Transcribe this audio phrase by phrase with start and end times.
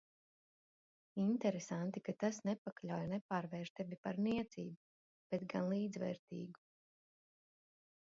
[1.23, 4.81] Interesanti, ka tas nepakļauj, nepārvērš tevi par niecību,
[5.35, 6.57] bet gan līdzvērtīgu.